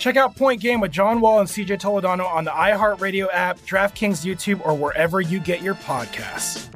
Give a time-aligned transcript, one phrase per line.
[0.00, 4.24] Check out Point Game with John Wall and CJ Toledano on the iHeartRadio app, DraftKings
[4.24, 6.74] YouTube, or wherever you get your podcasts.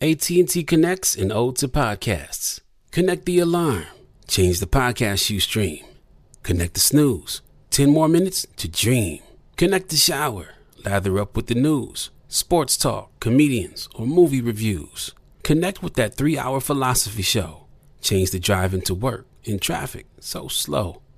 [0.00, 2.58] AT&T connects and ode to podcasts.
[2.90, 3.84] Connect the alarm.
[4.26, 5.84] Change the podcast you stream.
[6.42, 7.42] Connect the snooze.
[7.70, 9.22] 10 more minutes to dream.
[9.56, 10.48] Connect the shower.
[10.84, 15.14] Lather up with the news, sports talk, comedians, or movie reviews.
[15.44, 17.66] Connect with that three hour philosophy show.
[18.00, 21.00] Change the drive into work in traffic so slow.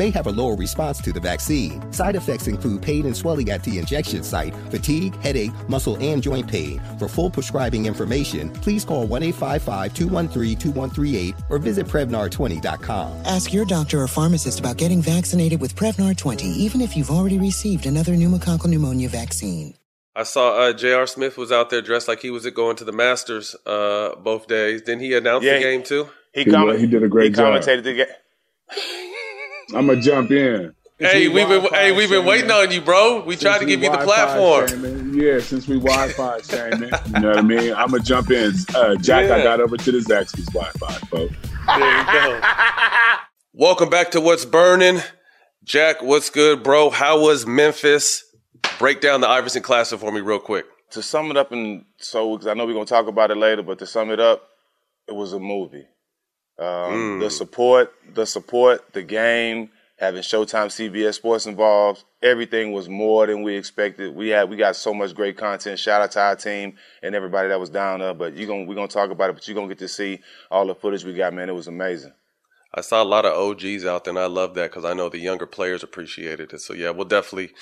[0.00, 1.80] may have a lower response to the vaccine.
[1.92, 6.48] Side effects include pain and swelling at the injection site, fatigue, headache, muscle, and joint
[6.48, 6.80] pain.
[6.98, 13.12] For full prescribing information, please call 1 855 213 2138 or visit Prevnar20.com.
[13.26, 17.38] Ask your doctor or pharmacist about getting vaccinated with Prevnar 20, even if you've already
[17.38, 19.74] received another pneumococcal pneumonia vaccine.
[20.16, 21.06] I saw uh, J.R.
[21.06, 24.82] Smith was out there dressed like he was going to the Masters uh, both days.
[24.82, 26.08] Didn't he announce Yeah, the game too?
[26.32, 27.60] He, He com- he did a great he job.
[27.62, 29.09] commentated the game.
[29.74, 30.74] I'm gonna jump in.
[30.98, 33.22] Hey, we've been hey we've been waiting on you, bro.
[33.24, 35.14] We tried to give you the platform.
[35.14, 37.72] Yeah, since we Wi-Fi shaming, you know what I mean.
[37.72, 38.52] I'm gonna jump in.
[38.74, 41.34] Uh, Jack, I got over to the Zaxby's Wi-Fi, folks.
[41.66, 42.40] There you go.
[43.52, 45.00] Welcome back to What's Burning.
[45.64, 46.90] Jack, what's good, bro?
[46.90, 48.24] How was Memphis?
[48.78, 50.66] Break down the Iverson Classic for me real quick.
[50.92, 53.62] To sum it up, and so because I know we're gonna talk about it later,
[53.62, 54.42] but to sum it up,
[55.08, 55.86] it was a movie.
[56.60, 57.20] Um, Mm.
[57.20, 63.42] The support, the support, the game, having Showtime, CBS Sports involved, everything was more than
[63.42, 64.14] we expected.
[64.14, 65.78] We had we got so much great content.
[65.78, 68.14] Shout out to our team and everybody that was down there.
[68.14, 69.34] But you gonna we're gonna talk about it.
[69.34, 71.48] But you're gonna get to see all the footage we got, man.
[71.48, 72.12] It was amazing.
[72.74, 75.08] I saw a lot of OGs out there, and I love that because I know
[75.08, 76.60] the younger players appreciated it.
[76.60, 77.52] So yeah, we'll definitely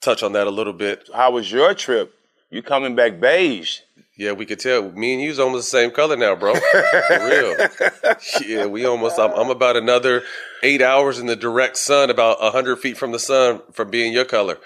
[0.00, 1.08] touch on that a little bit.
[1.14, 2.14] How was your trip?
[2.50, 3.80] You coming back beige?
[4.16, 4.92] Yeah, we could tell.
[4.92, 6.54] Me and you's almost the same color now, bro.
[6.54, 7.56] For real.
[8.46, 9.18] Yeah, we almost.
[9.18, 10.22] I'm, I'm about another
[10.62, 14.24] eight hours in the direct sun, about hundred feet from the sun, from being your
[14.24, 14.58] color.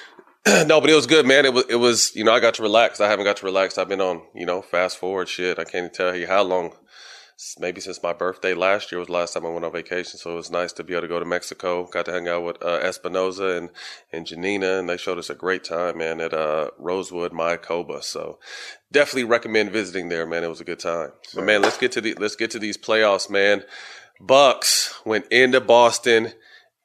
[0.46, 1.44] no, but it was good, man.
[1.44, 1.64] It was.
[1.68, 2.14] It was.
[2.16, 3.00] You know, I got to relax.
[3.00, 3.76] I haven't got to relax.
[3.76, 4.22] I've been on.
[4.34, 5.58] You know, fast forward shit.
[5.58, 6.72] I can't even tell you how long.
[7.58, 10.18] Maybe since my birthday last year was the last time I went on vacation.
[10.18, 11.84] So it was nice to be able to go to Mexico.
[11.86, 13.70] Got to hang out with uh, Espinoza and
[14.12, 18.02] and Janina, and they showed us a great time, man, at uh, Rosewood, Mayakoba.
[18.04, 18.38] So
[18.92, 20.44] definitely recommend visiting there, man.
[20.44, 21.10] It was a good time.
[21.34, 23.64] But man, let's get to the let's get to these playoffs, man.
[24.20, 26.32] Bucks went into Boston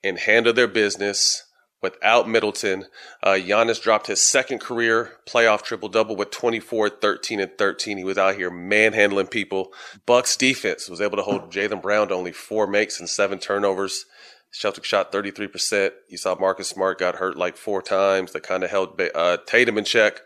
[0.04, 1.44] and handled their business.
[1.82, 2.86] Without Middleton.
[3.24, 7.98] Uh, Giannis dropped his second career playoff triple double with 24, 13, and 13.
[7.98, 9.72] He was out here manhandling people.
[10.06, 14.06] Bucks defense was able to hold Jaylen Brown to only four makes and seven turnovers.
[14.54, 15.92] Celtics shot 33%.
[16.10, 18.32] You saw Marcus Smart got hurt like four times.
[18.32, 20.22] That kind of held uh, Tatum in check.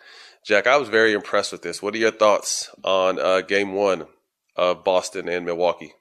[0.45, 1.81] Jack, I was very impressed with this.
[1.81, 4.07] What are your thoughts on uh, game one
[4.55, 5.93] of Boston and Milwaukee?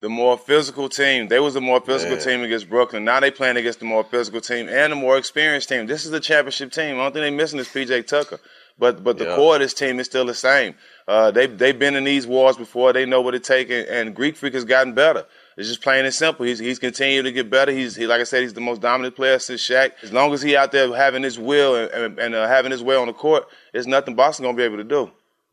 [0.00, 1.28] The more physical team.
[1.28, 2.24] They was the more physical Man.
[2.24, 3.04] team against Brooklyn.
[3.04, 5.86] Now they playing against the more physical team and the more experienced team.
[5.86, 6.96] This is the championship team.
[6.96, 8.40] I don't think they missing this PJ Tucker.
[8.78, 9.36] But but the yeah.
[9.36, 10.74] core of this team is still the same.
[11.06, 12.94] Uh, they they've been in these wars before.
[12.94, 15.26] They know what it takes, and, and, Greek Freak has gotten better.
[15.58, 16.46] It's just plain and simple.
[16.46, 17.72] He's he's continued to get better.
[17.72, 19.92] He's he, like I said, he's the most dominant player since Shaq.
[20.02, 22.82] As long as he out there having his will and, and, and uh, having his
[22.82, 25.10] way on the court, there's nothing Boston gonna be able to do.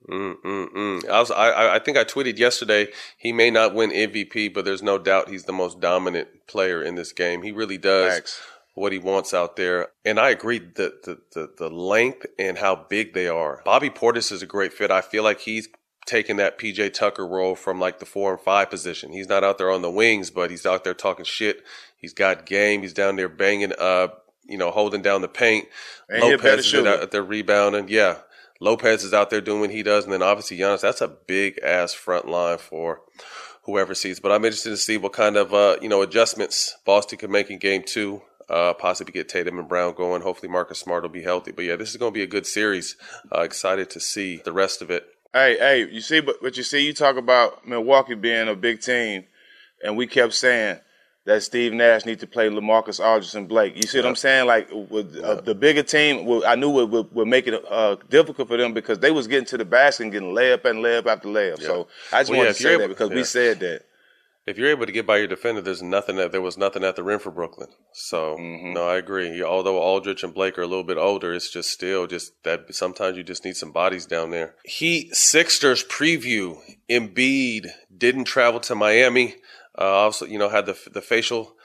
[0.09, 1.09] Mm, mm, mm.
[1.09, 2.87] I was, I, I think I tweeted yesterday.
[3.17, 6.95] He may not win MVP, but there's no doubt he's the most dominant player in
[6.95, 7.43] this game.
[7.43, 8.41] He really does Thanks.
[8.73, 12.85] what he wants out there, and I agree that the, the the length and how
[12.89, 13.61] big they are.
[13.65, 14.91] Bobby Portis is a great fit.
[14.91, 15.67] I feel like he's
[16.07, 19.11] taking that PJ Tucker role from like the four and five position.
[19.11, 21.63] He's not out there on the wings, but he's out there talking shit.
[21.97, 22.81] He's got game.
[22.81, 24.07] He's down there banging, uh,
[24.45, 25.67] you know, holding down the paint.
[26.07, 27.89] And Lopez is out there rebounding.
[27.89, 28.19] Yeah,
[28.59, 30.81] Lopez is out there doing what he does, and then obviously Giannis.
[30.81, 33.01] That's a big ass front line for
[33.63, 34.19] whoever sees.
[34.19, 37.49] But I'm interested to see what kind of uh, you know adjustments Boston can make
[37.49, 38.21] in Game Two.
[38.49, 40.21] Uh, possibly get Tatum and Brown going.
[40.21, 41.51] Hopefully Marcus Smart will be healthy.
[41.51, 42.95] But yeah, this is going to be a good series.
[43.35, 45.05] Uh, excited to see the rest of it.
[45.33, 48.79] Hey, hey, you see, but, but you see, you talk about Milwaukee being a big
[48.79, 49.25] team,
[49.83, 50.79] and we kept saying
[51.27, 53.75] that Steve Nash needs to play LaMarcus Aldridge and Blake.
[53.75, 54.47] You see what I'm saying?
[54.47, 57.97] Like with uh, the bigger team, well, I knew it would, would make it uh,
[58.09, 61.05] difficult for them because they was getting to the basket and getting layup and layup
[61.05, 61.61] after layup.
[61.61, 63.81] So I just well, wanted to say able, that because we said that.
[64.45, 66.95] If you're able to get by your defender, there's nothing that there was nothing at
[66.95, 67.67] the rim for Brooklyn.
[67.91, 68.71] So mm-hmm.
[68.71, 69.43] no, I agree.
[69.43, 73.17] Although Aldridge and Blake are a little bit older, it's just still just that sometimes
[73.17, 74.55] you just need some bodies down there.
[74.63, 76.57] Heat Sixers preview:
[76.89, 79.35] Embiid didn't travel to Miami.
[79.77, 81.55] Uh, also, you know, had the the facial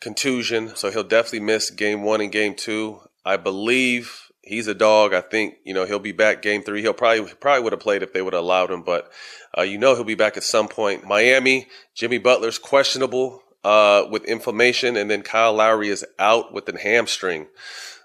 [0.00, 3.00] contusion, so he'll definitely miss game one and game two.
[3.24, 5.12] I believe he's a dog.
[5.12, 6.80] I think you know he'll be back game three.
[6.80, 9.10] He'll probably probably would have played if they would have allowed him, but
[9.56, 11.04] uh, you know he'll be back at some point.
[11.04, 16.78] Miami, Jimmy Butler's questionable uh, with inflammation, and then Kyle Lowry is out with a
[16.78, 17.48] hamstring.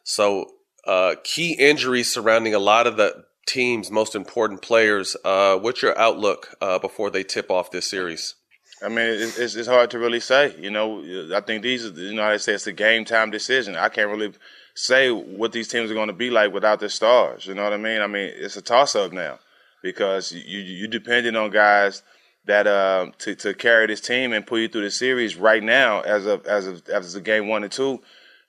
[0.04, 0.48] So
[0.86, 5.16] uh, key injuries surrounding a lot of the team's most important players.
[5.24, 8.36] Uh, what's your outlook uh, before they tip off this series?
[8.84, 10.56] I mean, it's, it's hard to really say.
[10.60, 11.04] You know,
[11.36, 13.76] I think these, you know, they say it's a game time decision.
[13.76, 14.34] I can't really
[14.74, 17.46] say what these teams are going to be like without their stars.
[17.46, 18.02] You know what I mean?
[18.02, 19.40] I mean, it's a toss up now
[19.82, 22.04] because you you depending on guys
[22.46, 26.02] that uh, to to carry this team and pull you through the series right now
[26.02, 28.02] as of as of as of game one and two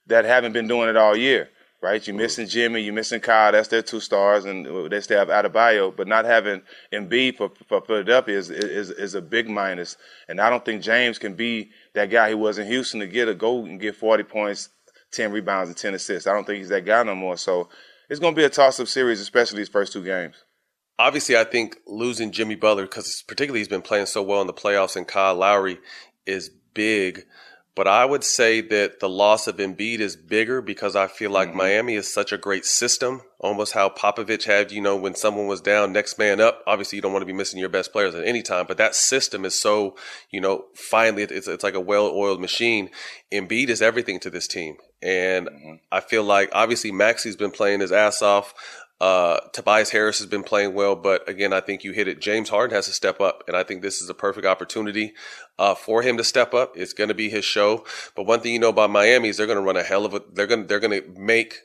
[0.07, 1.49] that haven't been doing it all year
[1.83, 2.07] right?
[2.07, 3.53] You're missing Jimmy, you're missing Kyle.
[3.53, 5.95] That's their two stars, and they still have Adebayo.
[5.95, 6.63] But not having
[6.93, 9.97] Embiid for, for Philadelphia is, is is a big minus.
[10.29, 13.29] And I don't think James can be that guy he was in Houston to get
[13.29, 14.69] a go and get 40 points,
[15.13, 16.27] 10 rebounds, and 10 assists.
[16.27, 17.37] I don't think he's that guy no more.
[17.37, 17.69] So
[18.09, 20.37] it's going to be a toss-up series, especially these first two games.
[20.99, 24.53] Obviously, I think losing Jimmy Butler, because particularly he's been playing so well in the
[24.53, 25.79] playoffs, and Kyle Lowry
[26.27, 27.25] is big.
[27.75, 31.49] But I would say that the loss of Embiid is bigger because I feel like
[31.49, 31.59] mm-hmm.
[31.59, 33.23] Miami is such a great system.
[33.39, 36.63] Almost how Popovich had, you know, when someone was down, next man up.
[36.67, 38.95] Obviously, you don't want to be missing your best players at any time, but that
[38.95, 39.97] system is so,
[40.31, 42.91] you know, finally, it's, it's like a well oiled machine.
[43.33, 44.77] Embiid is everything to this team.
[45.03, 45.75] And mm-hmm.
[45.91, 48.55] I feel like obviously Maxey's been playing his ass off.
[49.03, 52.21] Uh, Tobias Harris has been playing well, but again, I think you hit it.
[52.21, 55.15] James Harden has to step up, and I think this is a perfect opportunity
[55.59, 56.77] uh, for him to step up.
[56.77, 57.85] It's going to be his show.
[58.15, 60.15] But one thing you know about Miami is they're going to run a hell of
[60.15, 60.23] a.
[60.33, 61.63] They're going they're going to make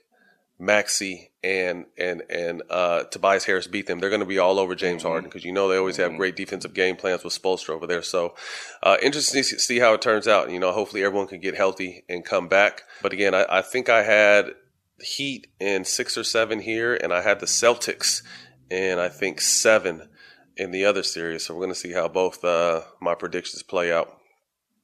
[0.58, 4.00] Maxey and and and uh, Tobias Harris beat them.
[4.00, 5.10] They're going to be all over James mm-hmm.
[5.10, 6.18] Harden because you know they always have mm-hmm.
[6.18, 8.02] great defensive game plans with Spoelstra over there.
[8.02, 8.34] So
[8.82, 10.50] uh, interesting to see how it turns out.
[10.50, 12.82] You know, hopefully everyone can get healthy and come back.
[13.04, 14.56] But again, I, I think I had
[15.00, 18.24] Heat in six or seven here, and I had the Celtics
[18.70, 20.10] in I think seven
[20.56, 21.46] in the other series.
[21.46, 24.18] So we're going to see how both uh, my predictions play out.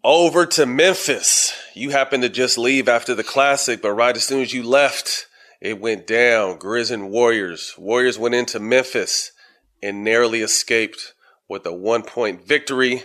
[0.03, 1.53] Over to Memphis.
[1.74, 5.27] You happened to just leave after the classic, but right as soon as you left,
[5.62, 6.60] it went down.
[6.60, 7.74] Grizz and Warriors.
[7.77, 9.32] Warriors went into Memphis
[9.82, 11.13] and narrowly escaped
[11.48, 13.03] with a one point victory.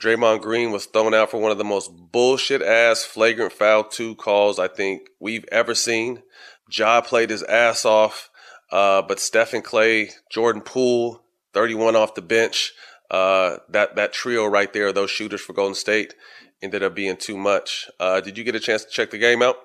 [0.00, 4.14] Draymond Green was thrown out for one of the most bullshit ass flagrant foul two
[4.16, 6.22] calls I think we've ever seen.
[6.70, 8.30] Ja played his ass off,
[8.70, 11.22] uh, but Stephen Klay, Jordan Poole,
[11.54, 12.72] 31 off the bench.
[13.10, 16.14] Uh, that that trio right there, those shooters for Golden State,
[16.60, 17.88] ended up being too much.
[18.00, 19.56] Uh, did you get a chance to check the game out?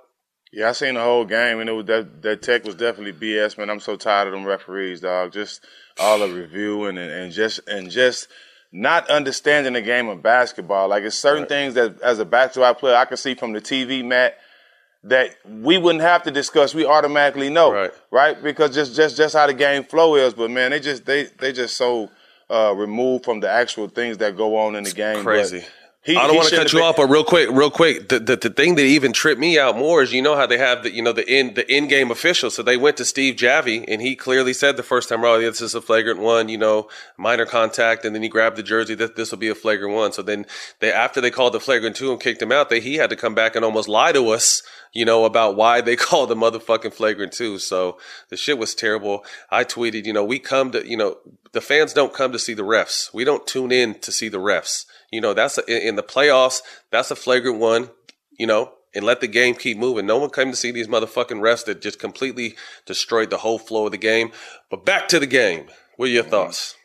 [0.54, 3.58] Yeah, I seen the whole game, and it was that that tech was definitely BS,
[3.58, 3.70] man.
[3.70, 5.32] I'm so tired of them referees, dog.
[5.32, 5.66] Just
[6.00, 8.28] all the reviewing and, and just and just
[8.72, 10.90] not understanding the game of basketball.
[10.90, 11.50] Like it's certain right.
[11.50, 14.38] things that as a basketball player I can see from the TV mat
[15.04, 16.74] that we wouldn't have to discuss.
[16.74, 17.92] We automatically know, right?
[18.12, 18.44] right?
[18.44, 20.34] Because just just just how the game flow is.
[20.34, 22.10] But man, they just they they just so
[22.50, 25.24] uh, removed from the actual things that go on in the game.
[25.24, 25.60] Crazy.
[25.60, 25.70] But
[26.04, 28.18] he, I don't want to cut you been, off, but real quick, real quick, the,
[28.18, 30.82] the, the thing that even tripped me out more is you know how they have
[30.82, 32.50] the you know the in the in game official.
[32.50, 35.62] So they went to Steve Javie and he clearly said the first time, "Oh, this
[35.62, 39.16] is a flagrant one," you know, minor contact, and then he grabbed the jersey that
[39.16, 40.12] this will be a flagrant one.
[40.12, 40.48] So then
[40.80, 43.16] they after they called the flagrant two and kicked him out, they he had to
[43.16, 46.94] come back and almost lie to us, you know, about why they called the motherfucking
[46.94, 47.58] flagrant two.
[47.60, 47.98] So
[48.30, 49.24] the shit was terrible.
[49.50, 51.18] I tweeted, you know, we come to you know
[51.52, 53.14] the fans don't come to see the refs.
[53.14, 54.86] We don't tune in to see the refs.
[55.12, 56.62] You know, that's a, in the playoffs.
[56.92, 57.90] That's a flagrant one.
[58.38, 60.06] You know, and let the game keep moving.
[60.06, 62.56] No one came to see these motherfucking refs that just completely
[62.86, 64.32] destroyed the whole flow of the game.
[64.70, 65.68] But back to the game.
[65.98, 66.76] What are your thoughts?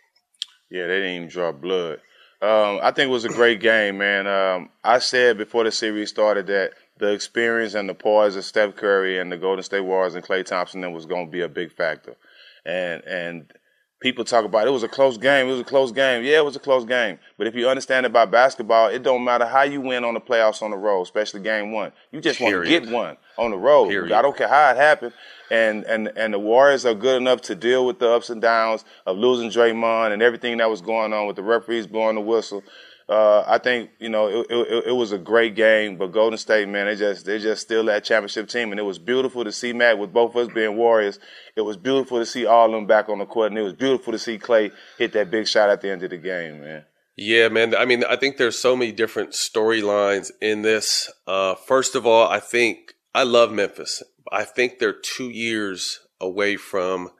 [0.70, 2.00] Yeah, they didn't even draw blood.
[2.42, 4.26] Um, I think it was a great game, man.
[4.26, 8.76] Um, I said before the series started that the experience and the poise of Steph
[8.76, 11.48] Curry and the Golden State Warriors and Klay Thompson that was going to be a
[11.48, 12.16] big factor.
[12.64, 13.52] And and
[14.00, 15.46] people talk about it was a close game.
[15.46, 16.24] It was a close game.
[16.24, 17.18] Yeah, it was a close game.
[17.38, 20.62] But if you understand about basketball, it don't matter how you win on the playoffs
[20.62, 21.92] on the road, especially game one.
[22.12, 23.88] You just want to get one on the road.
[23.88, 24.12] Period.
[24.12, 25.12] I don't care how it happened.
[25.50, 28.84] And and and the Warriors are good enough to deal with the ups and downs
[29.06, 32.62] of losing Draymond and everything that was going on with the referees blowing the whistle
[33.08, 36.68] uh, I think you know it, it, it, was a great game, but Golden State,
[36.68, 39.72] man, they just they just still that championship team, and it was beautiful to see
[39.72, 41.20] Matt with both of us being Warriors.
[41.54, 43.74] It was beautiful to see all of them back on the court, and it was
[43.74, 46.84] beautiful to see Klay hit that big shot at the end of the game, man.
[47.16, 47.76] Yeah, man.
[47.76, 51.10] I mean, I think there's so many different storylines in this.
[51.28, 54.02] Uh, first of all, I think I love Memphis.
[54.32, 57.10] I think they're two years away from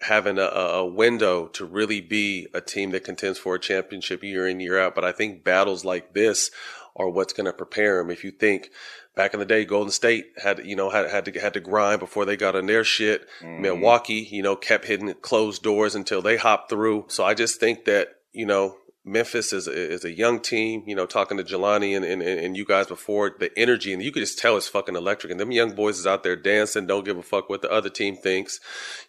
[0.00, 4.46] having a, a, window to really be a team that contends for a championship year
[4.46, 4.94] in year out.
[4.94, 6.50] But I think battles like this
[6.96, 8.10] are what's going to prepare them.
[8.10, 8.70] If you think
[9.16, 12.00] back in the day, Golden State had you know had had to had to grind
[12.00, 13.26] before they got on their shit.
[13.40, 13.62] Mm-hmm.
[13.62, 17.06] Milwaukee, you know, kept hitting closed doors until they hopped through.
[17.08, 20.94] So I just think that you know Memphis is a, is a young team, you
[20.94, 24.20] know, talking to Jelani and, and, and you guys before, the energy, and you could
[24.20, 25.30] just tell it's fucking electric.
[25.30, 27.90] And them young boys is out there dancing, don't give a fuck what the other
[27.90, 28.60] team thinks.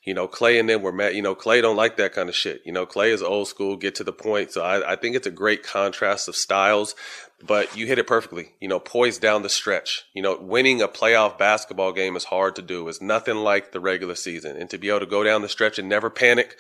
[0.03, 1.15] You know, Klay and them were mad.
[1.15, 2.61] You know, Klay don't like that kind of shit.
[2.65, 4.51] You know, Klay is old school, get to the point.
[4.51, 6.93] So I, I think it's a great contrast of styles,
[7.41, 8.51] but you hit it perfectly.
[8.59, 10.03] You know, poised down the stretch.
[10.13, 12.89] You know, winning a playoff basketball game is hard to do.
[12.89, 14.57] It's nothing like the regular season.
[14.57, 16.57] And to be able to go down the stretch and never panic,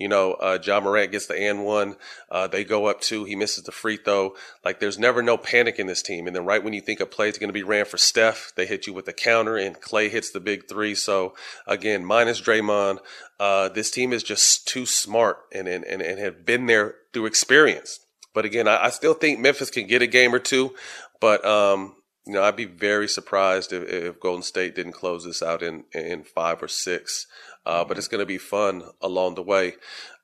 [0.00, 1.94] you know, uh, Ja Morant gets the and one.
[2.30, 3.24] Uh, they go up two.
[3.24, 4.34] He misses the free throw.
[4.64, 6.26] Like there's never no panic in this team.
[6.26, 8.52] And then right when you think a play is going to be ran for Steph,
[8.56, 10.94] they hit you with a counter and Klay hits the big three.
[10.94, 11.34] So
[11.66, 13.00] again, minus Draymond,
[13.38, 17.26] uh, this team is just too smart and, and, and, and have been there through
[17.26, 18.00] experience.
[18.32, 20.74] But again, I, I still think Memphis can get a game or two,
[21.20, 25.42] but, um, you know, I'd be very surprised if, if Golden State didn't close this
[25.42, 27.26] out in, in five or six.
[27.66, 29.74] Uh, but it's going to be fun along the way.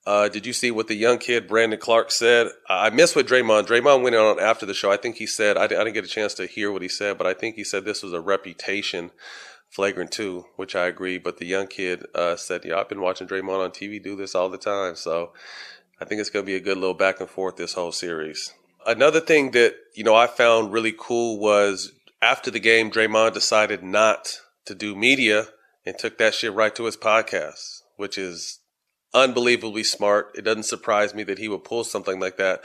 [0.06, 2.48] Uh, did you see what the young kid Brandon Clarke said?
[2.68, 3.66] I missed what Draymond.
[3.66, 4.90] Draymond went on after the show.
[4.90, 7.26] I think he said I didn't get a chance to hear what he said, but
[7.26, 9.10] I think he said this was a reputation
[9.68, 11.18] flagrant too, which I agree.
[11.18, 14.36] But the young kid uh, said, "Yeah, I've been watching Draymond on TV do this
[14.36, 15.32] all the time." So
[16.00, 18.54] I think it's going to be a good little back and forth this whole series.
[18.86, 21.90] Another thing that you know I found really cool was
[22.22, 25.48] after the game, Draymond decided not to do media
[25.86, 28.58] and took that shit right to his podcast, which is
[29.14, 30.32] unbelievably smart.
[30.34, 32.60] It doesn't surprise me that he would pull something like that.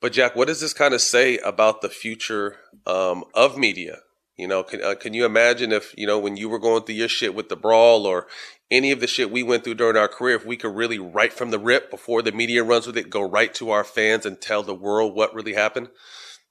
[0.00, 4.00] But Jack, what does this kind of say about the future um, of media?
[4.36, 6.96] You know, can uh, can you imagine if you know when you were going through
[6.96, 8.26] your shit with the brawl or
[8.68, 11.32] any of the shit we went through during our career, if we could really right
[11.32, 14.40] from the rip before the media runs with it, go right to our fans and
[14.40, 15.88] tell the world what really happened?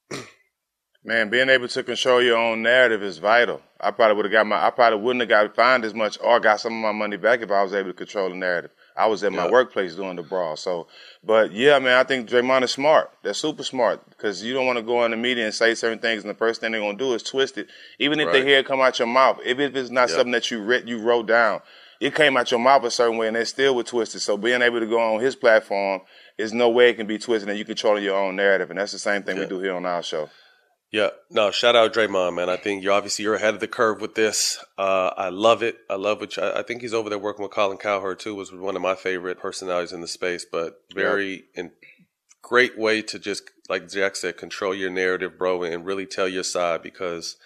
[1.05, 3.61] Man, being able to control your own narrative is vital.
[3.77, 6.39] I probably would have got my, I probably wouldn't have got fined as much or
[6.39, 8.71] got some of my money back if I was able to control the narrative.
[8.95, 10.55] I was at my workplace doing the brawl.
[10.55, 10.87] So,
[11.21, 13.11] but yeah, man, I think Draymond is smart.
[13.21, 15.99] They're super smart because you don't want to go in the media and say certain
[15.99, 17.67] things, and the first thing they're gonna do is twist it.
[17.99, 18.33] Even if right.
[18.33, 20.87] they hear it come out your mouth, even if it's not something that you read,
[20.87, 21.59] you wrote down,
[21.99, 24.21] it came out your mouth a certain way, and they still were twisted.
[24.21, 26.01] So, being able to go on his platform
[26.37, 28.93] is no way it can be twisted, and you controlling your own narrative, and that's
[28.93, 30.29] the same thing we do here on our show.
[30.93, 32.49] Yeah, no, shout out Draymond, man.
[32.49, 34.63] I think you're obviously you're ahead of the curve with this.
[34.77, 35.77] Uh, I love it.
[35.89, 38.35] I love what you, I think he's over there working with Colin Cowherd too.
[38.35, 41.63] Was one of my favorite personalities in the space, but very yeah.
[42.43, 46.43] great way to just like Jack said, control your narrative, bro, and really tell your
[46.43, 47.37] side because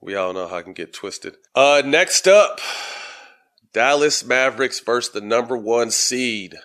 [0.00, 1.36] We all know how it can get twisted.
[1.54, 2.60] Uh, next up,
[3.72, 6.56] Dallas Mavericks versus the number one seed,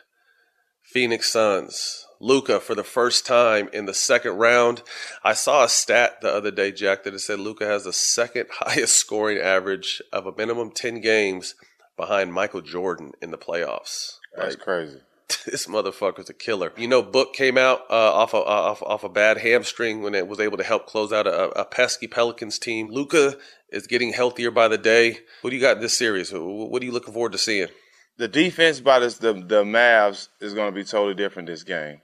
[0.84, 2.06] Phoenix Suns.
[2.22, 4.84] Luka for the first time in the second round.
[5.24, 8.48] I saw a stat the other day, Jack, that it said Luka has the second
[8.52, 11.56] highest scoring average of a minimum 10 games
[11.96, 14.18] behind Michael Jordan in the playoffs.
[14.36, 15.00] That's like, crazy.
[15.46, 16.74] This motherfucker's a killer.
[16.76, 20.28] You know, Book came out uh, off, a, off off a bad hamstring when it
[20.28, 22.90] was able to help close out a, a pesky Pelicans team.
[22.90, 23.38] Luka
[23.70, 25.20] is getting healthier by the day.
[25.42, 26.32] What do you got in this series?
[26.34, 27.68] What are you looking forward to seeing?
[28.18, 32.02] The defense by this, the the Mavs is going to be totally different this game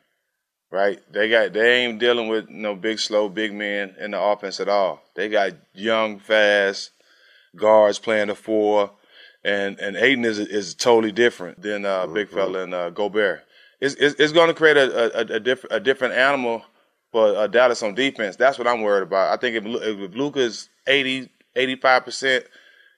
[0.72, 1.00] right?
[1.12, 4.70] They got they ain't dealing with no big slow big men in the offense at
[4.70, 5.02] all.
[5.16, 6.92] They got young, fast
[7.56, 8.92] guards playing the four,
[9.44, 13.44] and and Ayton is is totally different than uh, big fella and uh, Gobert.
[13.80, 16.64] It's it's, it's going to create a a, a, different a different animal
[17.12, 18.36] for uh, Dallas on defense.
[18.36, 19.34] That's what I'm worried about.
[19.34, 22.46] I think if if Luka's 80 85 percent.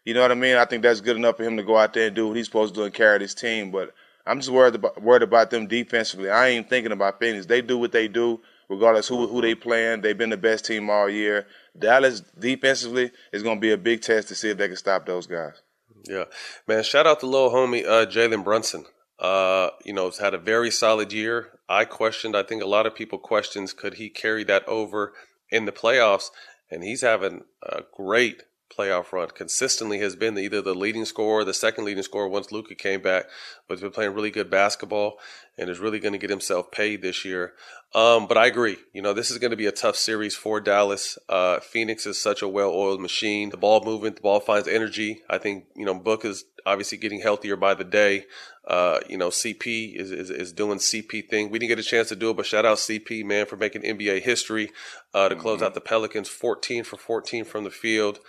[0.06, 0.56] You know what I mean?
[0.56, 2.46] I think that's good enough for him to go out there and do what he's
[2.46, 3.72] supposed to do and carry this team.
[3.72, 3.94] But
[4.28, 6.30] I'm just worried about worried about them defensively.
[6.30, 7.46] I ain't thinking about Phoenix.
[7.46, 10.02] They do what they do, regardless who who they playing.
[10.02, 11.48] They've been the best team all year.
[11.78, 15.06] Dallas defensively is going to be a big test to see if they can stop
[15.06, 15.62] those guys.
[16.08, 16.26] Yeah,
[16.68, 16.84] man.
[16.84, 18.86] Shout out to little homie uh, Jalen Brunson.
[19.20, 21.60] Uh, you know, had a very solid year.
[21.68, 22.36] I questioned.
[22.36, 25.14] I think a lot of people questions could he carry that over
[25.50, 26.30] in the playoffs,
[26.70, 28.44] and he's having a great
[28.76, 32.76] playoff run consistently has been either the leading scorer, the second leading scorer once Luka
[32.76, 33.26] came back,
[33.68, 35.20] but he's been playing really good basketball
[35.58, 37.54] and is really going to get himself paid this year.
[37.96, 38.78] Um, but I agree.
[38.94, 41.18] You know, this is going to be a tough series for Dallas.
[41.30, 43.50] Uh, Phoenix is such a well-oiled machine.
[43.50, 45.22] The ball movement, the ball finds energy.
[45.30, 48.26] I think you know Book is obviously getting healthier by the day.
[48.68, 51.50] Uh, you know, CP is, is, is doing CP thing.
[51.50, 53.84] We didn't get a chance to do it, but shout out CP man for making
[53.84, 54.72] NBA history
[55.14, 55.42] uh, to mm-hmm.
[55.42, 58.20] close out the Pelicans, 14 for 14 from the field.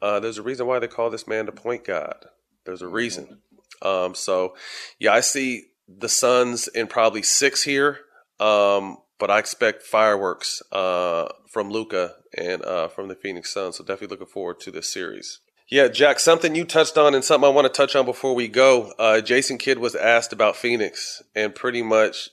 [0.00, 2.26] Uh, there's a reason why they call this man the point guard.
[2.64, 3.38] There's a reason.
[3.82, 4.54] Um, so,
[4.98, 8.00] yeah, I see the Suns in probably six here,
[8.40, 13.76] um, but I expect fireworks uh, from Luka and uh, from the Phoenix Suns.
[13.76, 15.40] So definitely looking forward to this series.
[15.70, 18.48] Yeah, Jack, something you touched on and something I want to touch on before we
[18.48, 18.92] go.
[18.98, 22.30] Uh, Jason Kidd was asked about Phoenix and pretty much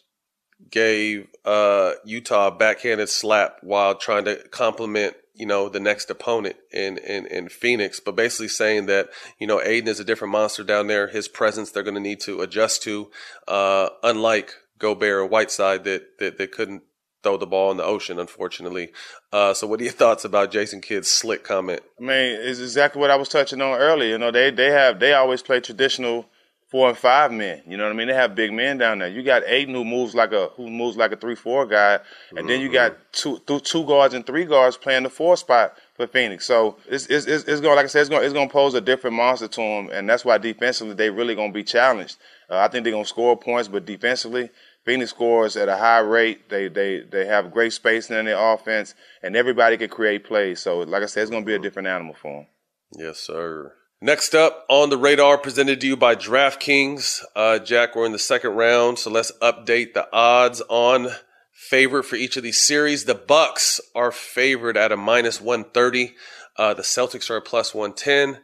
[0.71, 6.55] gave uh, Utah a backhanded slap while trying to compliment you know, the next opponent
[6.71, 10.63] in, in, in Phoenix, but basically saying that, you know, Ayton is a different monster
[10.63, 11.07] down there.
[11.07, 13.11] His presence they're going to need to adjust to,
[13.47, 16.83] uh, unlike Gobert or Whiteside that, that, that couldn't
[17.21, 18.91] throw the ball in the ocean, unfortunately.
[19.33, 21.81] Uh, so what are your thoughts about Jason Kidd's slick comment?
[21.99, 24.11] I mean, it's exactly what I was touching on earlier.
[24.11, 26.27] You know, they, they have, they always play traditional
[26.75, 27.61] four and five men.
[27.65, 28.09] You know what I mean?
[28.09, 29.07] They have big men down there.
[29.07, 31.93] You got Ayton who moves like a who moves like a three four guy,
[32.31, 32.47] and mm-hmm.
[32.47, 33.45] then you got mm-hmm.
[33.47, 36.45] two two guards and three guards playing the four spot for Phoenix.
[36.45, 38.73] So it's it's, it's, it's going like I said, it's going it's going to pose
[38.73, 42.17] a different monster to them, and that's why defensively they really going to be challenged.
[42.49, 44.49] Uh, I think they're going to score points, but defensively.
[44.83, 46.49] Phoenix scores at a high rate.
[46.49, 50.59] They they they have great spacing in their offense, and everybody can create plays.
[50.59, 52.47] So, like I said, it's going to be a different animal for them.
[52.95, 53.73] Yes, sir.
[54.05, 57.23] Next up on the radar, presented to you by DraftKings.
[57.35, 61.07] Uh, Jack, we're in the second round, so let's update the odds on
[61.51, 63.05] favorite for each of these series.
[63.05, 66.13] The Bucks are favored at a minus 130.
[66.55, 68.43] Uh, the Celtics are a plus 110.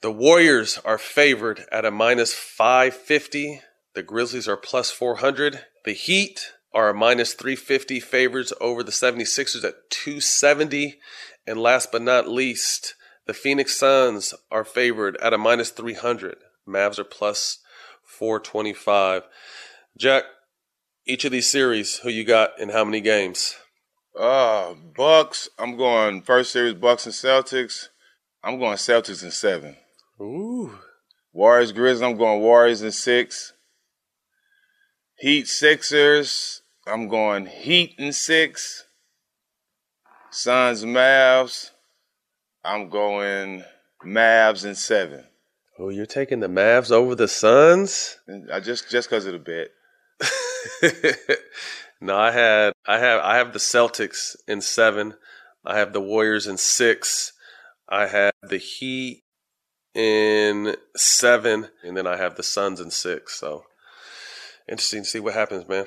[0.00, 3.62] The Warriors are favored at a minus 550.
[3.96, 5.58] The Grizzlies are plus 400.
[5.84, 11.00] The Heat are a minus 350 favorites over the 76ers at 270.
[11.48, 12.94] And last but not least,
[13.26, 16.36] the Phoenix Suns are favored at a minus 300.
[16.68, 17.58] Mavs are plus
[18.04, 19.22] 425.
[19.96, 20.24] Jack,
[21.06, 23.56] each of these series, who you got in how many games?
[24.18, 25.48] Uh, Bucks.
[25.58, 27.88] I'm going first series Bucks and Celtics.
[28.42, 29.76] I'm going Celtics in seven.
[30.20, 30.78] Ooh.
[31.32, 32.02] Warriors Grizzlies.
[32.02, 33.52] I'm going Warriors in six.
[35.18, 36.62] Heat Sixers.
[36.86, 38.86] I'm going Heat in six.
[40.30, 41.70] Suns Mavs.
[42.64, 43.64] I'm going
[44.04, 45.24] Mavs in seven.
[45.78, 48.18] Oh, you're taking the Mavs over the Suns?
[48.52, 49.68] I just just because of the bet.
[52.00, 55.14] no, I had I have I have the Celtics in seven.
[55.64, 57.32] I have the Warriors in six.
[57.88, 59.24] I have the Heat
[59.94, 63.38] in seven, and then I have the Suns in six.
[63.38, 63.64] So
[64.68, 65.86] interesting to see what happens, man.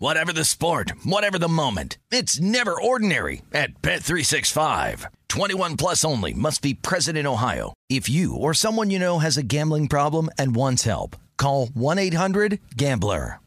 [0.00, 1.98] Whatever the sport, whatever the moment.
[2.12, 5.06] It's never ordinary at Bet365.
[5.28, 7.74] 21 plus only must be present in Ohio.
[7.90, 13.40] If you or someone you know has a gambling problem and wants help, call 1-800-GAMBLER.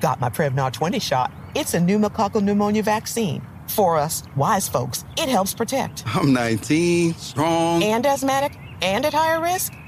[0.00, 1.30] Got my Prevnar 20 shot.
[1.54, 3.46] It's a pneumococcal pneumonia vaccine.
[3.66, 6.04] For us, wise folks, it helps protect.
[6.06, 7.82] I'm 19, strong.
[7.82, 9.74] And asthmatic and at higher risk?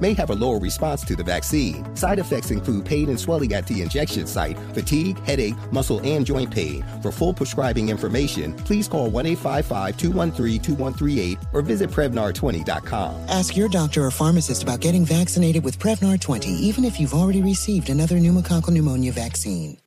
[0.00, 1.84] may have a lower response to the vaccine.
[1.96, 6.50] Side effects include pain and swelling at the injection site, fatigue, headache, muscle, and joint
[6.50, 6.84] pain.
[7.02, 13.28] For full prescribing information, please call 1 855 213 2138 or visit Prevnar20.com.
[13.28, 17.42] Ask your doctor or pharmacist about getting vaccinated with Prevnar 20, even if you've already
[17.42, 19.78] received another pneumococcal pneumonia vaccine.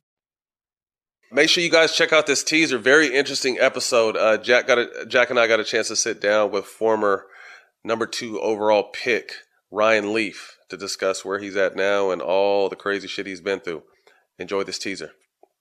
[1.30, 2.78] Make sure you guys check out this teaser.
[2.78, 4.16] Very interesting episode.
[4.16, 7.26] Uh, Jack got a, Jack and I got a chance to sit down with former
[7.84, 9.32] number two overall pick
[9.70, 13.60] Ryan Leaf to discuss where he's at now and all the crazy shit he's been
[13.60, 13.82] through.
[14.38, 15.12] Enjoy this teaser.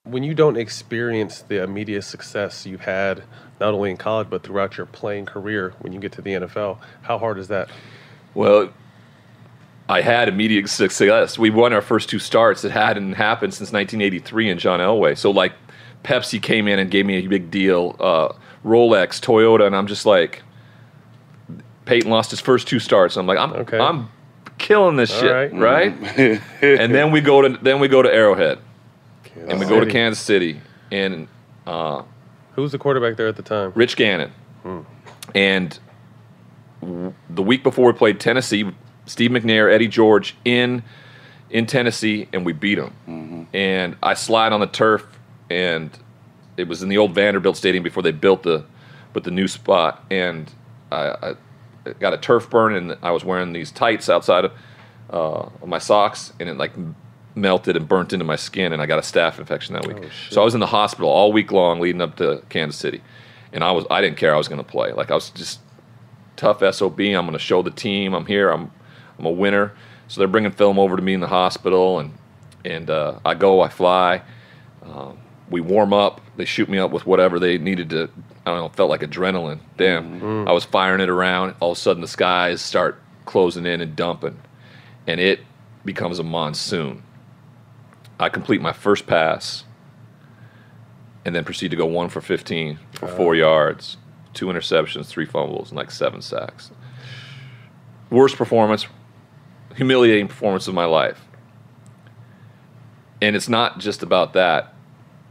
[0.04, 3.24] when you don't experience the immediate success you've had
[3.60, 6.78] not only in college but throughout your playing career when you get to the NFL,
[7.02, 7.70] how hard is that?
[8.34, 8.70] Well,
[9.90, 11.38] I had immediate success.
[11.38, 12.64] We won our first two starts.
[12.64, 15.18] It hadn't happened since 1983 in John Elway.
[15.18, 15.54] So like,
[16.04, 17.96] Pepsi came in and gave me a big deal.
[18.00, 18.30] Uh,
[18.64, 20.42] Rolex, Toyota, and I'm just like,
[21.88, 23.16] Peyton lost his first two starts.
[23.18, 24.10] I'm like, I'm I'm
[24.58, 25.54] killing this All shit, right.
[25.54, 25.94] right?
[26.62, 28.60] and then we go to then we go to Arrowhead,
[29.48, 30.60] and we go to Kansas City,
[30.92, 31.28] and
[31.66, 32.04] uh,
[32.56, 33.72] Who was the quarterback there at the time?
[33.74, 34.32] Rich Gannon.
[35.34, 35.78] And
[36.82, 38.70] w- the week before we played Tennessee,
[39.06, 40.84] Steve McNair, Eddie George in
[41.50, 43.48] in Tennessee, and we beat them.
[43.54, 45.06] And I slide on the turf,
[45.50, 45.90] and
[46.58, 48.66] it was in the old Vanderbilt Stadium before they built the
[49.14, 50.52] but the new spot, and
[50.92, 51.36] I, I
[51.94, 54.54] got a turf burn, and I was wearing these tights outside of
[55.10, 56.74] uh, my socks, and it like
[57.36, 60.12] melted and burnt into my skin, and I got a staph infection that week.
[60.30, 63.02] so I was in the hospital all week long leading up to Kansas City,
[63.54, 64.92] and I was I didn't care I was going to play.
[64.92, 65.60] Like I was just
[66.36, 67.00] tough sob.
[67.00, 68.50] I'm going to show the team I'm here.
[68.50, 68.72] I'm
[69.18, 69.74] I'm a winner.
[70.08, 72.14] So they're bringing film over to me in the hospital, and
[72.66, 74.22] and uh, I go, I fly.
[74.84, 75.18] Um,
[75.50, 76.22] we warm up.
[76.36, 78.10] They shoot me up with whatever they needed to.
[78.48, 78.70] I don't know.
[78.70, 79.60] Felt like adrenaline.
[79.76, 80.22] Damn.
[80.22, 80.48] Mm-hmm.
[80.48, 81.56] I was firing it around.
[81.60, 84.40] All of a sudden, the skies start closing in and dumping,
[85.06, 85.42] and it
[85.84, 87.04] becomes a monsoon.
[88.22, 89.66] I complete my first pass,
[91.26, 93.42] and then proceed to go one for 15 for four uh-huh.
[93.42, 93.98] yards,
[94.34, 96.72] two interceptions, three fumbles, and like seven sacks.
[98.10, 98.88] Worst performance,
[99.76, 101.20] humiliating performance of my life.
[103.22, 104.74] And it's not just about that,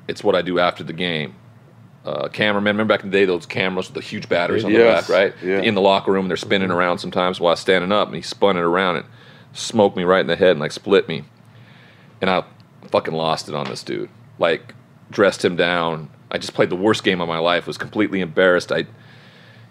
[0.07, 1.35] it's what I do after the game.
[2.07, 5.09] Uh, cameraman, remember back in the day, those cameras with the huge batteries on Yes,
[5.09, 5.35] the back, right?
[5.43, 5.61] yeah.
[5.61, 8.23] In the locker room, they're spinning around sometimes while I was standing up, and he
[8.23, 9.07] spun it around and
[9.53, 11.25] smoked me right in the head and like split me.
[12.21, 12.45] And I
[12.93, 14.09] fucking lost it on this dude.
[14.39, 14.73] Like,
[15.11, 16.09] dressed him down.
[16.31, 17.67] I just played the worst game of my life.
[17.67, 18.71] Was completely embarrassed.
[18.71, 18.87] I,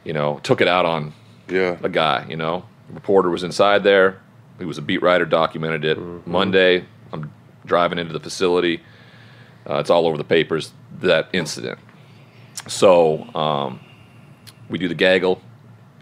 [0.04, 1.14] you know, took it out on
[1.48, 1.78] yeah.
[1.84, 2.26] a guy.
[2.28, 4.20] You know, reporter was inside there.
[4.60, 6.28] He was a beat writer, documented it.
[6.28, 7.32] Monday, I'm
[7.66, 8.82] driving into the facility.
[9.70, 11.80] Uh, it's all over the papers that incident.
[12.68, 13.80] So um,
[14.70, 15.42] we do the gaggle,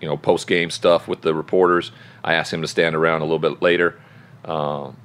[0.02, 1.92] you know, post game stuff with the reporters.
[2.24, 4.00] I asked him to stand around a little bit later,
[4.46, 4.96] um,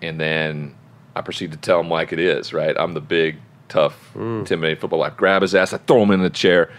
[0.00, 0.74] and then
[1.14, 2.52] I proceed to tell him like it is.
[2.52, 3.36] Right, I'm the big,
[3.68, 5.02] tough, intimidating football.
[5.02, 6.72] I grab his ass, I throw him in the chair,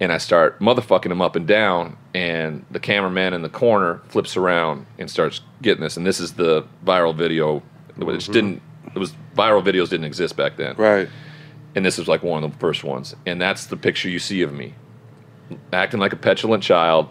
[0.00, 1.96] and I start motherfucking him up and down.
[2.14, 5.96] And the cameraman in the corner flips around and starts getting this.
[5.96, 7.62] And this is the viral video,
[7.96, 8.32] which Mhm.
[8.32, 8.62] didn't.
[8.94, 10.74] It was viral videos didn't exist back then.
[10.76, 11.08] Right.
[11.74, 13.16] And this was like one of the first ones.
[13.26, 14.74] And that's the picture you see of me,
[15.72, 17.08] acting like a petulant child,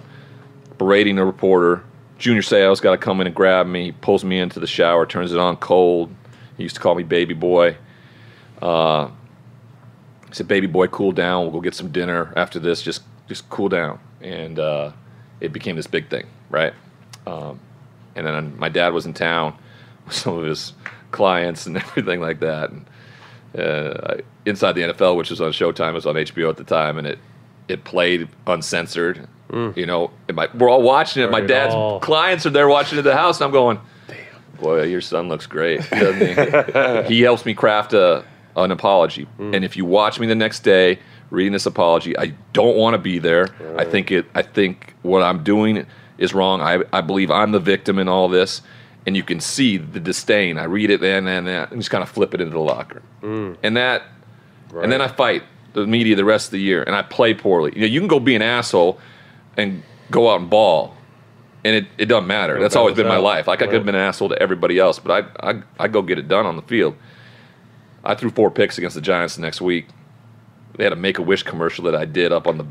[0.77, 1.83] berating a reporter.
[2.17, 3.85] Junior Seau's got to come in and grab me.
[3.85, 6.13] He pulls me into the shower, turns it on cold.
[6.57, 7.77] He used to call me baby boy.
[8.61, 9.07] Uh,
[10.27, 11.43] he said, "Baby boy, cool down.
[11.43, 12.83] We'll go get some dinner after this.
[12.83, 14.91] Just, just cool down." And uh,
[15.39, 16.73] it became this big thing, right?
[17.25, 17.59] Um,
[18.15, 19.57] and then my dad was in town
[20.05, 20.73] with some of his
[21.11, 22.69] clients and everything like that.
[22.69, 22.85] And
[23.57, 27.05] uh, Inside the NFL, which was on Showtime, was on HBO at the time, and
[27.05, 27.19] it
[27.67, 29.27] it played uncensored.
[29.75, 31.29] You know, my, we're all watching it.
[31.29, 31.99] My dad's all.
[31.99, 34.17] clients are there watching it at the house, and I'm going, "Damn,
[34.61, 38.23] "Boy, your son looks great, doesn't he?" he helps me craft a
[38.55, 40.99] an apology, and if you watch me the next day
[41.31, 43.49] reading this apology, I don't want to be there.
[43.77, 44.25] I think it.
[44.33, 45.85] I think what I'm doing
[46.17, 46.61] is wrong.
[46.61, 48.61] I I believe I'm the victim in all this.
[49.05, 50.57] And you can see the disdain.
[50.59, 53.01] I read it then and and, and just kind of flip it into the locker
[53.63, 54.03] and that
[54.83, 57.71] and then I fight the media the rest of the year, and I play poorly.
[57.75, 58.99] You know, you can go be an asshole
[59.57, 60.95] and go out and ball,
[61.63, 62.59] and it, it doesn't matter.
[62.59, 63.47] That's always been my life.
[63.47, 66.01] Like I could have been an asshole to everybody else, but I, I I go
[66.01, 66.95] get it done on the field.
[68.03, 69.87] I threw four picks against the Giants the next week.
[70.75, 72.65] They had a Make a Wish commercial that I did up on the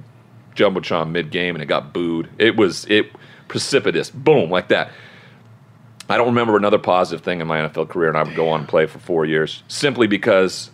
[0.55, 2.29] jumbotron mid game, and it got booed.
[2.38, 3.11] It was it
[3.49, 4.90] precipitous, boom, like that.
[6.11, 8.61] I don't remember another positive thing in my NFL career, and I would go on
[8.61, 10.73] and play for four years simply because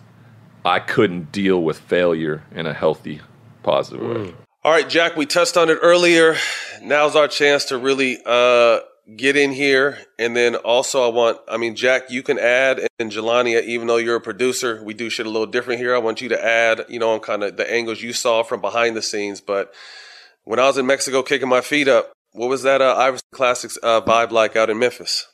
[0.65, 3.21] I couldn't deal with failure in a healthy,
[3.63, 4.35] positive way.
[4.65, 6.37] All right, Jack, we touched on it earlier.
[6.81, 8.81] Now's our chance to really uh,
[9.15, 9.99] get in here.
[10.19, 13.99] And then also, I want, I mean, Jack, you can add, and Jelani, even though
[13.99, 15.95] you're a producer, we do shit a little different here.
[15.95, 18.63] I want you to add, you know, on kind of the angles you saw from
[18.63, 19.43] behind the scenes.
[19.43, 19.75] But
[20.45, 23.79] when I was in Mexico kicking my feet up, what was that uh, Iverson Classics
[23.83, 25.27] uh, vibe like out in Memphis?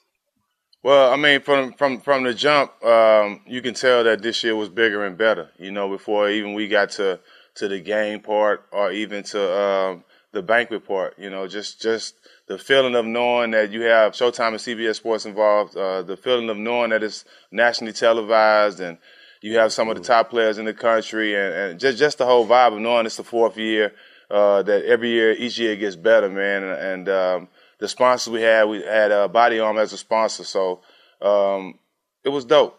[0.83, 4.57] Well, I mean, from from from the jump, um, you can tell that this year
[4.57, 5.51] was bigger and better.
[5.59, 7.21] You know, before even we got to
[7.57, 11.19] to the game part or even to um, the banquet part.
[11.19, 12.15] You know, just just
[12.49, 15.77] the feeling of knowing that you have Showtime and CBS Sports involved.
[15.77, 18.99] Uh, the feeling of knowing that it's nationally televised and
[19.43, 22.27] You have some of the top players in the country, and, and just just the
[22.27, 23.93] whole vibe of knowing it's the fourth year.
[24.33, 26.63] Uh, that every year, each year gets better, man.
[26.65, 27.49] And, and um,
[27.81, 30.81] the sponsors we had, we had uh, Body Arm as a sponsor, so
[31.21, 31.79] um,
[32.25, 32.79] it was dope.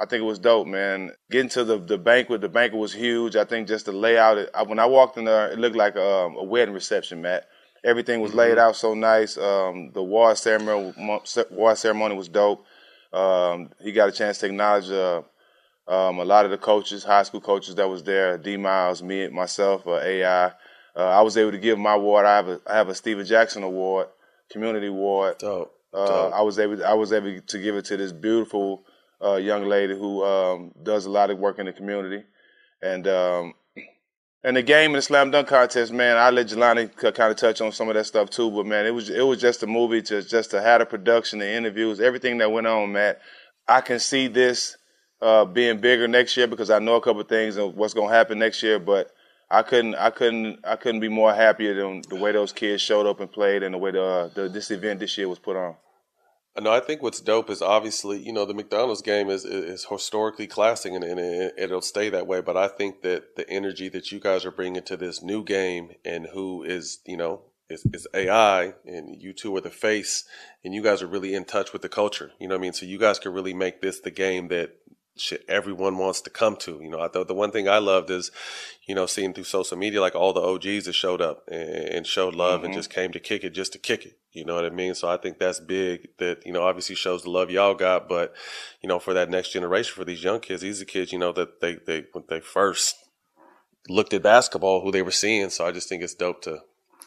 [0.00, 1.12] I think it was dope, man.
[1.30, 3.36] Getting to the the banquet, the banquet was huge.
[3.36, 4.38] I think just the layout.
[4.38, 7.46] It, when I walked in there, it looked like a, um, a wedding reception, Matt.
[7.84, 9.38] Everything was laid out so nice.
[9.38, 12.64] Um, the award ceremony, award ceremony was dope.
[13.12, 15.22] Um, he got a chance to acknowledge uh,
[15.86, 18.36] um, a lot of the coaches, high school coaches that was there.
[18.36, 20.52] D Miles, me, myself, uh, AI.
[20.98, 22.26] Uh, I was able to give my award.
[22.26, 24.08] I have a I have a Stephen Jackson award,
[24.50, 25.38] community award.
[25.38, 25.72] Dope.
[25.94, 26.34] Uh, Dope.
[26.34, 28.82] I was able I was able to give it to this beautiful
[29.24, 32.24] uh, young lady who um, does a lot of work in the community,
[32.82, 33.54] and um,
[34.42, 36.16] and the game and the slam dunk contest, man.
[36.16, 38.90] I let Jelani kind of touch on some of that stuff too, but man, it
[38.90, 42.38] was it was just a movie, just just to have the production, the interviews, everything
[42.38, 43.20] that went on, Matt.
[43.68, 44.76] I can see this
[45.22, 48.08] uh, being bigger next year because I know a couple of things and what's going
[48.08, 49.12] to happen next year, but.
[49.50, 53.06] I couldn't, I couldn't, I couldn't be more happier than the way those kids showed
[53.06, 55.76] up and played, and the way the, the this event this year was put on.
[56.60, 60.48] No, I think what's dope is obviously, you know, the McDonald's game is is historically
[60.48, 62.40] classic and, and it, it'll stay that way.
[62.40, 65.92] But I think that the energy that you guys are bringing to this new game
[66.04, 70.24] and who is, you know, is, is AI and you two are the face
[70.64, 72.32] and you guys are really in touch with the culture.
[72.40, 72.72] You know what I mean?
[72.72, 74.76] So you guys can really make this the game that
[75.20, 76.80] shit everyone wants to come to.
[76.82, 78.30] You know, I thought the one thing I loved is,
[78.86, 82.06] you know, seeing through social media like all the OGs that showed up and, and
[82.06, 82.66] showed love Mhm.
[82.66, 84.18] and just came to kick it just to kick it.
[84.32, 84.94] You know what I mean?
[84.94, 86.08] So I think that's big.
[86.18, 88.34] That you know obviously shows the love y'all got, but
[88.82, 91.32] you know for that next generation for these young kids, these are kids you know
[91.32, 92.94] that they they when they first
[93.88, 95.50] looked at basketball, who they were seeing.
[95.50, 96.58] So I just think it's dope to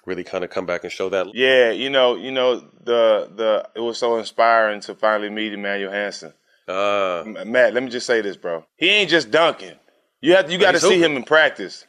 [0.06, 1.28] really kind of come back and show that.
[1.36, 5.92] Yeah, you know, you know the the it was so inspiring to finally meet Emmanuel
[5.92, 6.34] Hansen.
[6.72, 8.66] Uh, Matt, let me just say this, bro.
[8.78, 9.76] He ain't just dunking.
[10.22, 11.12] You have you got to see hooping.
[11.12, 11.86] him in practice.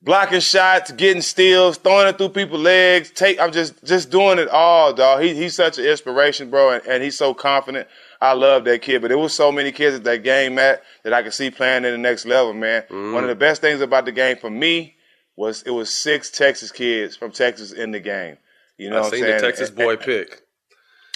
[0.00, 3.10] Blocking shots, getting steals, throwing it through people's legs.
[3.10, 5.22] Take, I'm just just doing it all, dog.
[5.22, 7.88] He, he's such an inspiration, bro, and, and he's so confident.
[8.20, 11.12] I love that kid, but there was so many kids at that game, Matt, that
[11.12, 12.82] I could see playing at the next level, man.
[12.82, 13.12] Mm-hmm.
[13.12, 14.94] One of the best things about the game for me
[15.36, 18.36] was it was six Texas kids from Texas in the game.
[18.76, 19.36] You know, I what I'm saying?
[19.36, 20.42] the Texas boy pick.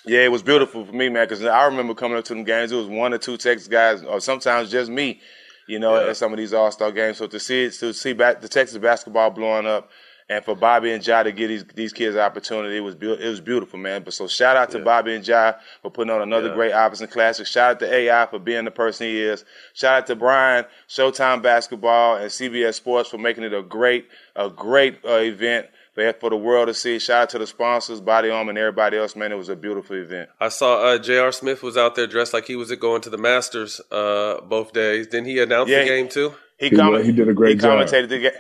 [0.07, 2.73] Yeah, it was beautiful for me, man, because I remember coming up to them games.
[2.73, 5.21] It was one or two Texas guys, or sometimes just me,
[5.69, 6.11] you know, Yeah.
[6.11, 7.19] at some of these All Star games.
[7.19, 9.91] So to see to see back the Texas basketball blowing up,
[10.29, 13.29] and for Bobby and Jai to give these these kids opportunity, it was beau- it
[13.29, 14.03] was beautiful, man.
[14.03, 16.55] But so shout out to Bobby and Jai for putting on another Yeah.
[16.55, 17.47] great Iverson Classic.
[17.47, 19.45] Shout out to AI for being the person he is.
[19.75, 24.49] Shout out to Brian, Showtime Basketball, and CBS Sports for making it a great a
[24.49, 25.67] great uh, event.
[25.95, 26.99] For, for the world to see.
[26.99, 29.31] Shout out to the sponsors, Body Arm, and everybody else, man.
[29.31, 30.31] It was a beautiful event.
[30.41, 31.33] I saw uh, J.R.
[31.33, 35.07] Smith was out there dressed like he was going to the Masters uh, both days.
[35.09, 36.33] Didn't he announce Yeah, the game too?
[36.59, 37.87] He, He comment- he did a great he job.
[37.87, 38.33] commentated the game.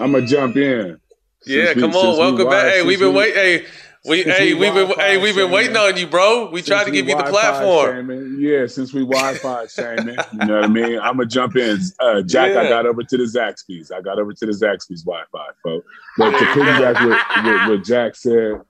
[0.00, 0.98] I'm gonna jump in.
[1.44, 2.72] Yeah, Since we- come on, since we welcome back.
[2.72, 3.34] Hey, we've been waiting.
[3.34, 3.66] Hey,
[4.04, 6.50] we hey we we've been hey we've been waiting on you, bro.
[6.50, 7.94] We tried to give you the platform.
[8.08, 10.98] shaming, yeah, since we Wi-Fi shaming, you know what I mean.
[10.98, 11.78] I'm gonna jump in.
[12.00, 13.92] Uh, Jack, I got over to the Zaxby's.
[13.92, 15.86] I got over to the Zaxby's Wi-Fi, folks.
[16.18, 18.60] But to piggyback with, with what Jack said,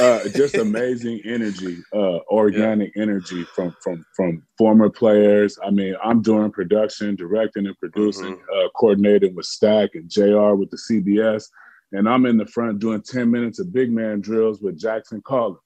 [0.00, 5.58] uh, just amazing energy, uh, organic energy from from from former players.
[5.64, 8.66] I mean, I'm doing production, directing, and producing, Mm-hmm.
[8.66, 10.54] uh, coordinating with Stack and Jr.
[10.54, 11.48] with the CBS.
[11.92, 15.58] And I'm in the front doing 10 minutes of big man drills with Jackson Collins.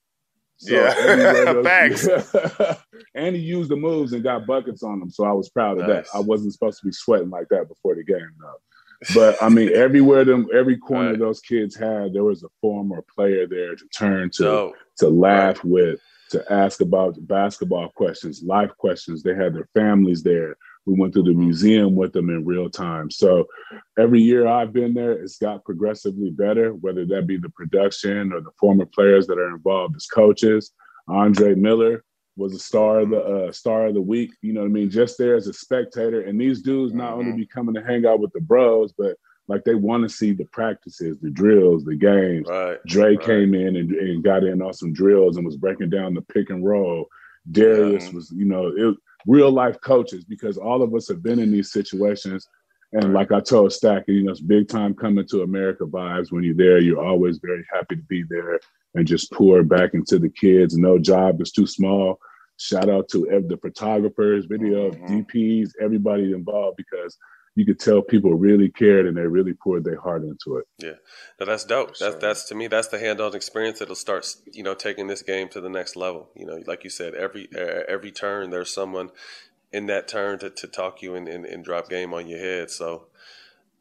[0.60, 0.92] Yeah.
[0.98, 2.08] everywhere Facts.
[3.14, 5.10] and he used the moves and got buckets on them.
[5.10, 6.10] So I was proud of Nice.
[6.10, 6.16] that.
[6.18, 8.60] I wasn't supposed to be sweating like that before the game, though.
[9.14, 11.18] But I mean, everywhere them, every corner Right.
[11.18, 16.00] those kids had, there was a former player there to turn to, to laugh with,
[16.30, 19.22] to ask about basketball questions, life questions.
[19.22, 20.56] They had their families there.
[20.88, 23.10] We went to the museum with them in real time.
[23.10, 23.46] So
[23.98, 28.40] every year I've been there, it's got progressively better, whether that be the production or
[28.40, 30.72] the former players that are involved as coaches.
[31.06, 32.04] Andre Miller
[32.36, 34.30] was a star of the uh, star of the week.
[34.40, 34.90] You know what I mean?
[34.90, 38.20] Just there as a spectator, and these dudes not only be coming to hang out
[38.20, 42.46] with the bros, but like they want to see the practices, the drills, the games.
[42.48, 42.78] Right.
[42.86, 43.26] Dre right.
[43.26, 46.48] came in and, and got in on some drills and was breaking down the pick
[46.48, 47.08] and roll.
[47.50, 51.50] Darius was, you know, it real life coaches because all of us have been in
[51.50, 52.46] these situations.
[52.92, 56.32] And like I told Stack, you know, it's big time coming to America vibes.
[56.32, 58.60] When you're there, you're always very happy to be there
[58.94, 60.78] and just pour back into the kids.
[60.78, 62.18] No job is too small.
[62.56, 65.18] Shout out to the photographers, video mm-hmm.
[65.18, 67.16] DPs, everybody involved because
[67.58, 70.66] you could tell people really cared and they really poured their heart into it.
[70.78, 70.92] Yeah,
[71.40, 71.98] no, that's dope.
[71.98, 75.48] That's that's to me that's the hands-on experience that'll start you know taking this game
[75.48, 76.28] to the next level.
[76.36, 79.10] You know, like you said, every uh, every turn there's someone
[79.72, 82.70] in that turn to, to talk you and, and, and drop game on your head.
[82.70, 83.08] So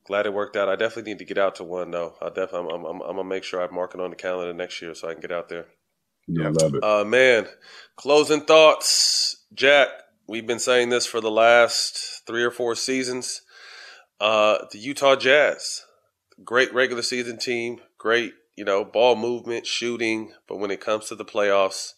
[0.06, 0.70] glad it worked out.
[0.70, 2.16] I definitely need to get out to one though.
[2.20, 4.82] I definitely I'm, I'm, I'm gonna make sure I mark it on the calendar next
[4.82, 5.68] year so I can get out there.
[6.28, 6.84] Yeah, I love it.
[6.84, 7.48] Uh, man,
[7.96, 9.90] closing thoughts, Jack.
[10.28, 13.44] We've been saying this for the last three or four seasons.
[14.20, 15.84] Uh, the Utah Jazz,
[16.44, 21.16] great regular season team, great you know ball movement, shooting, but when it comes to
[21.16, 21.94] the playoffs,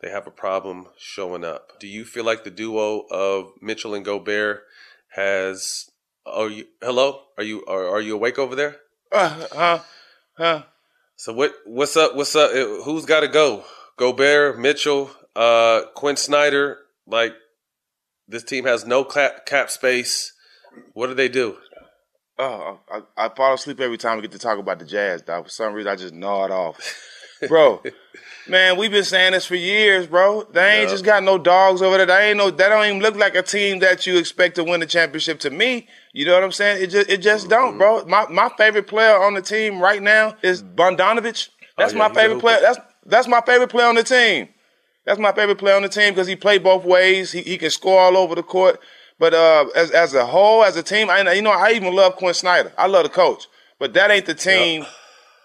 [0.00, 1.78] they have a problem showing up.
[1.78, 4.62] Do you feel like the duo of Mitchell and Gobert
[5.08, 5.90] has?
[6.26, 7.22] Are you hello?
[7.36, 8.76] Are you are, are you awake over there?
[9.12, 9.78] Uh, huh,
[10.36, 10.62] huh.
[11.16, 12.16] So what what's up?
[12.16, 12.50] What's up?
[12.50, 13.64] Uh, Who's got to go?
[13.98, 16.78] Gobert, Mitchell, uh, Quin Snyder.
[17.06, 17.34] Like
[18.26, 20.32] this team has no cap, cap space.
[20.92, 21.56] What do they do?
[22.38, 25.44] Oh, I, I fall asleep every time we get to talk about the Jazz, dog.
[25.44, 26.80] For some reason, I just nod off.
[27.48, 27.82] Bro,
[28.48, 30.44] man, we've been saying this for years, bro.
[30.50, 32.06] They ain't just got no dogs over there.
[32.06, 32.50] They ain't no.
[32.50, 35.40] That don't even look like a team that you expect to win the championship.
[35.40, 36.82] To me, you know what I'm saying?
[36.82, 37.78] It just, it just don't, mm-hmm.
[37.78, 38.04] bro.
[38.06, 41.48] My my favorite player on the team right now is Bogdanovic.
[41.50, 42.58] Oh, that's Oh, yeah, my favorite player.
[42.60, 44.48] That's that's my favorite player on the team.
[45.04, 47.32] That's my favorite player on the team because he played both ways.
[47.32, 48.80] He, he can score all over the court.
[49.20, 52.16] But uh, as as a whole, as a team, I you know I even love
[52.16, 52.72] Quin Snyder.
[52.78, 53.48] I love the coach,
[53.78, 54.86] but that ain't the team.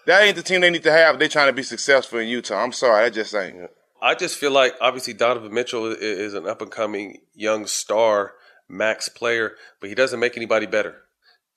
[0.06, 1.18] That ain't the team they need to have.
[1.18, 2.62] They're trying to be successful in Utah.
[2.62, 3.70] I'm sorry, that just ain't.
[4.00, 8.34] I just feel like obviously Donovan Mitchell is an up and coming young star,
[8.66, 11.02] max player, but he doesn't make anybody better.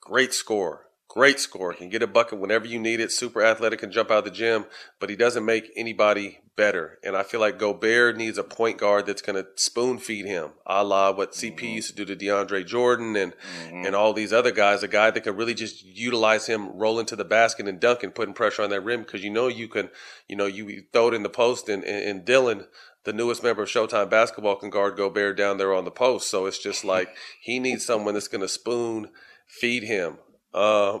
[0.00, 3.12] Great scorer, great scorer, can get a bucket whenever you need it.
[3.12, 4.66] Super athletic, can jump out of the gym,
[4.98, 6.98] but he doesn't make anybody better.
[7.02, 10.50] And I feel like Gobert needs a point guard that's going to spoon feed him,
[10.66, 13.32] a la what CP used to do to DeAndre Jordan and
[13.72, 14.82] and all these other guys.
[14.82, 18.34] A guy that could really just utilize him rolling to the basket and dunking, putting
[18.34, 19.88] pressure on that rim because you know you can,
[20.28, 22.66] you know, you throw it in the post and, and, and Dylan.
[23.04, 26.44] The newest member of Showtime Basketball can guard Gobert down there on the post, so
[26.44, 27.08] it's just like
[27.40, 29.08] he needs someone that's going to spoon
[29.46, 30.18] feed him.
[30.52, 31.00] Um,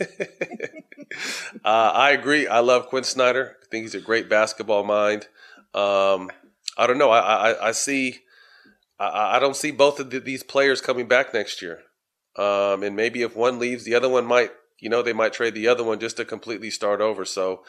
[1.64, 2.46] uh, I agree.
[2.46, 3.56] I love Quin Snyder.
[3.62, 5.28] I think he's a great basketball mind.
[5.74, 6.30] Um,
[6.76, 7.10] I don't know.
[7.10, 8.20] I I, I see.
[8.98, 11.80] I, I don't see both of the, these players coming back next year.
[12.36, 14.50] Um, and maybe if one leaves, the other one might.
[14.78, 17.26] You know, they might trade the other one just to completely start over.
[17.26, 17.64] So,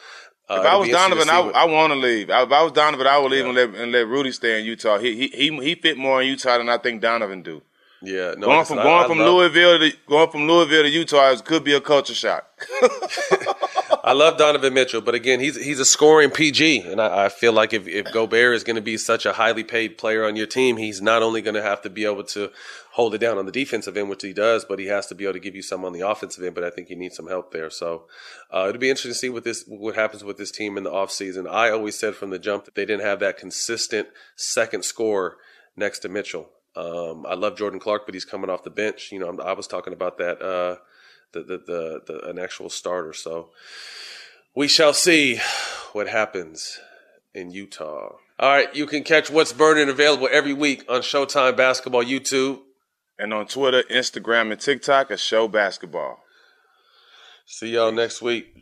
[0.48, 2.30] uh, if I was be interesting to Donovan, I, what- I want to leave.
[2.30, 4.64] I, if I was Donovan, I would leave and, let, and let Rudy stay in
[4.64, 4.98] Utah.
[4.98, 7.60] He, he he he fit more in Utah than I think Donovan do.
[8.02, 10.88] Yeah, no, going from I- going I from love- Louisville to going from Louisville to
[10.90, 12.46] Utah could be a culture shock.
[14.04, 17.52] I love Donovan Mitchell, but again, he's he's a scoring PG, and I, I feel
[17.52, 20.46] like if, if Gobert is going to be such a highly paid player on your
[20.46, 22.50] team, he's not only going to have to be able to
[22.94, 25.24] hold it down on the defensive end, which he does, but he has to be
[25.24, 26.54] able to give you some on the offensive end.
[26.54, 27.70] But I think he needs some help there.
[27.70, 28.06] So
[28.52, 30.90] uh, it'll be interesting to see what this what happens with this team in the
[30.90, 31.48] offseason.
[31.48, 35.36] I always said from the jump that they didn't have that consistent second scorer
[35.76, 36.50] next to Mitchell.
[36.74, 39.10] Um, I love Jordan Clark, but he's coming off the bench.
[39.12, 40.40] You know, I'm, I was talking about that.
[40.42, 40.76] Uh,
[41.32, 43.12] the, the, the, the an actual starter.
[43.12, 43.50] So
[44.54, 45.40] we shall see
[45.92, 46.78] what happens
[47.34, 48.16] in Utah.
[48.38, 52.60] All right, you can catch What's Burning available every week on Showtime Basketball YouTube.
[53.18, 56.24] And on Twitter, Instagram, and TikTok, a show basketball.
[57.46, 58.61] See y'all next week.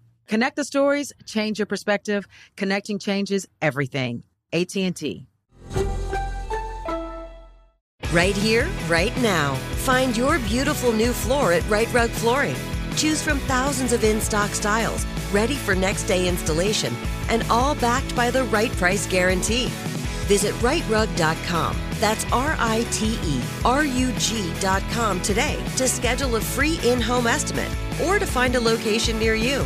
[0.27, 2.27] Connect the stories, change your perspective.
[2.57, 4.23] Connecting changes everything.
[4.53, 5.27] AT&T.
[8.11, 9.55] Right here, right now.
[9.85, 12.57] Find your beautiful new floor at Rite Rug Flooring.
[12.97, 16.93] Choose from thousands of in-stock styles, ready for next day installation,
[17.29, 19.67] and all backed by the right price guarantee.
[20.27, 21.77] Visit rightrug.com.
[21.99, 27.27] That's R I T E R U G.com today to schedule a free in home
[27.27, 27.71] estimate
[28.05, 29.65] or to find a location near you.